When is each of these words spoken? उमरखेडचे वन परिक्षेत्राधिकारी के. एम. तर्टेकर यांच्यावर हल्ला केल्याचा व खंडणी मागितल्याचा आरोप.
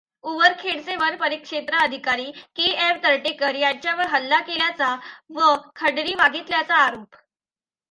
उमरखेडचे 0.23 0.95
वन 0.95 1.15
परिक्षेत्राधिकारी 1.17 2.25
के. 2.55 2.71
एम. 2.79 2.97
तर्टेकर 3.03 3.55
यांच्यावर 3.57 4.07
हल्ला 4.11 4.39
केल्याचा 4.41 4.95
व 5.31 5.55
खंडणी 5.75 6.15
मागितल्याचा 6.17 6.75
आरोप. 6.77 7.15